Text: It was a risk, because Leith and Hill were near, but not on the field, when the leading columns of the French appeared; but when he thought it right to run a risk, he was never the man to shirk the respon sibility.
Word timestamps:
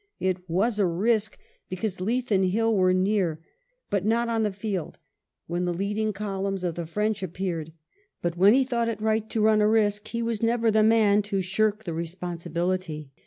It 0.19 0.49
was 0.49 0.79
a 0.79 0.87
risk, 0.87 1.37
because 1.69 2.01
Leith 2.01 2.31
and 2.31 2.45
Hill 2.45 2.75
were 2.75 2.91
near, 2.91 3.39
but 3.91 4.03
not 4.03 4.29
on 4.29 4.41
the 4.41 4.51
field, 4.51 4.97
when 5.45 5.65
the 5.65 5.73
leading 5.75 6.11
columns 6.11 6.63
of 6.63 6.73
the 6.73 6.87
French 6.87 7.21
appeared; 7.21 7.71
but 8.19 8.35
when 8.35 8.55
he 8.55 8.63
thought 8.63 8.89
it 8.89 8.99
right 8.99 9.29
to 9.29 9.41
run 9.41 9.61
a 9.61 9.67
risk, 9.67 10.07
he 10.07 10.23
was 10.23 10.41
never 10.41 10.71
the 10.71 10.81
man 10.81 11.21
to 11.21 11.43
shirk 11.43 11.83
the 11.83 11.91
respon 11.91 12.37
sibility. 12.41 13.11